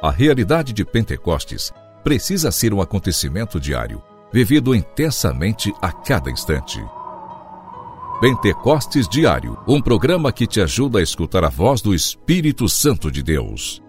[0.00, 1.72] A realidade de Pentecostes
[2.04, 4.00] precisa ser um acontecimento diário,
[4.32, 6.80] vivido intensamente a cada instante.
[8.20, 13.24] Pentecostes Diário, um programa que te ajuda a escutar a voz do Espírito Santo de
[13.24, 13.82] Deus.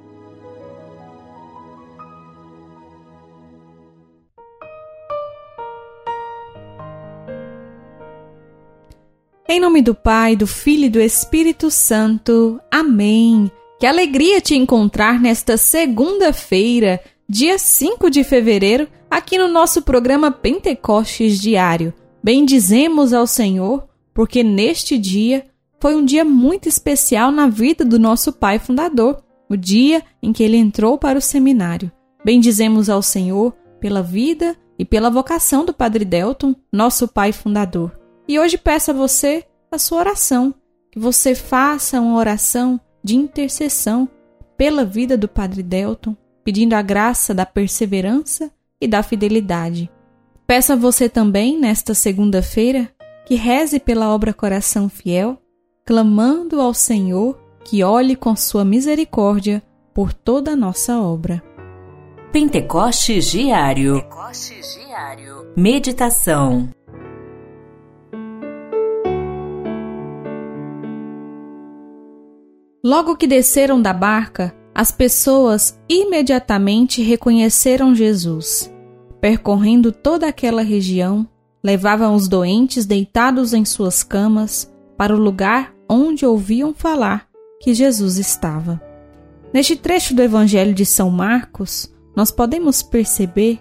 [9.48, 12.60] Em nome do Pai, do Filho e do Espírito Santo.
[12.72, 13.52] Amém.
[13.80, 17.00] Que alegria te encontrar nesta segunda-feira,
[17.30, 21.94] dia 5 de fevereiro, aqui no nosso programa Pentecostes Diário.
[22.22, 25.46] Bendizemos ao Senhor, porque neste dia
[25.80, 30.44] foi um dia muito especial na vida do nosso pai fundador, o dia em que
[30.44, 31.90] ele entrou para o seminário.
[32.26, 37.98] Bendizemos ao Senhor pela vida e pela vocação do Padre Delton, nosso pai fundador.
[38.28, 40.54] E hoje peço a você a sua oração,
[40.92, 42.78] que você faça uma oração
[43.10, 44.08] de intercessão
[44.56, 49.90] pela vida do Padre Delton, pedindo a graça da perseverança e da fidelidade.
[50.46, 52.88] Peço a você também, nesta segunda-feira,
[53.26, 55.42] que reze pela obra Coração Fiel,
[55.84, 61.42] clamando ao Senhor que olhe com sua misericórdia por toda a nossa obra.
[62.32, 64.02] Pentecostes Diário.
[64.04, 65.52] Pentecostes Diário.
[65.58, 66.70] Meditação.
[72.84, 78.74] Logo que desceram da barca, as pessoas imediatamente reconheceram Jesus.
[79.20, 81.28] Percorrendo toda aquela região,
[81.62, 87.28] levavam os doentes deitados em suas camas para o lugar onde ouviam falar
[87.62, 88.82] que Jesus estava.
[89.54, 93.60] Neste trecho do Evangelho de São Marcos, nós podemos perceber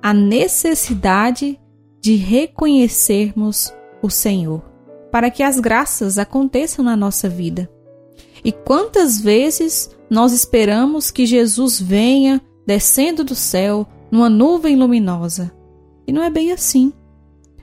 [0.00, 1.58] a necessidade
[2.00, 4.62] de reconhecermos o Senhor,
[5.10, 7.68] para que as graças aconteçam na nossa vida.
[8.44, 15.52] E quantas vezes nós esperamos que Jesus venha descendo do céu numa nuvem luminosa?
[16.06, 16.92] E não é bem assim.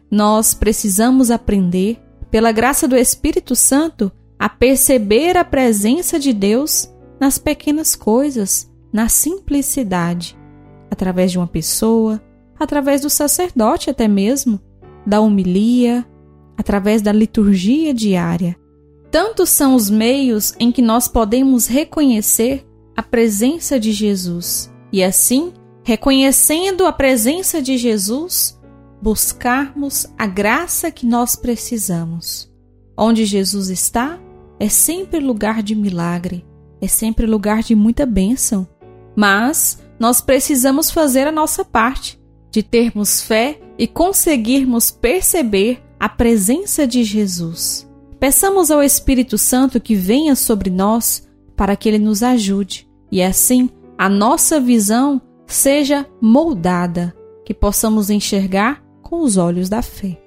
[0.10, 2.00] Nós precisamos aprender,
[2.32, 9.10] pela graça do Espírito Santo, a perceber a presença de Deus nas pequenas coisas, na
[9.10, 10.38] simplicidade,
[10.90, 12.22] através de uma pessoa,
[12.58, 14.60] através do sacerdote até mesmo,
[15.06, 16.06] da homilia,
[16.58, 18.58] através da liturgia diária.
[19.12, 22.66] Tantos são os meios em que nós podemos reconhecer
[22.96, 25.54] a presença de Jesus e assim,
[25.84, 28.60] reconhecendo a presença de Jesus,
[29.02, 32.52] buscarmos a graça que nós precisamos.
[32.98, 34.20] Onde Jesus está
[34.60, 36.46] é sempre lugar de milagre,
[36.82, 38.68] é sempre lugar de muita bênção.
[39.16, 42.20] Mas nós precisamos fazer a nossa parte,
[42.52, 47.89] de termos fé e conseguirmos perceber a presença de Jesus.
[48.20, 51.26] Peçamos ao Espírito Santo que venha sobre nós
[51.56, 57.16] para que ele nos ajude e assim a nossa visão seja moldada,
[57.46, 60.22] que possamos enxergar com os olhos da fé.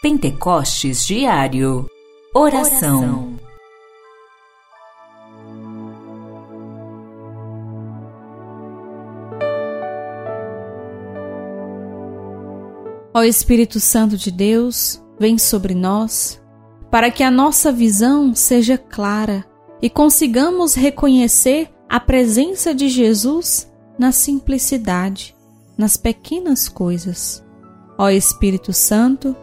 [0.00, 1.86] Pentecostes Diário
[2.34, 3.36] Oração,
[13.12, 16.40] Ó Espírito Santo de Deus, vem sobre nós,
[16.90, 19.44] para que a nossa visão seja clara
[19.82, 25.36] e consigamos reconhecer a presença de Jesus na simplicidade,
[25.76, 27.44] nas pequenas coisas.
[27.98, 29.36] Ó Espírito Santo,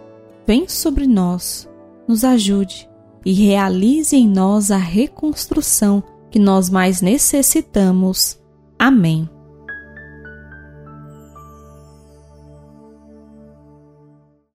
[0.48, 1.70] vem sobre nós,
[2.08, 2.90] nos ajude
[3.24, 8.40] e realize em nós a reconstrução que nós mais necessitamos.
[8.80, 9.30] Amém.